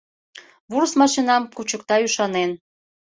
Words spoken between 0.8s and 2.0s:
машинам кучыкта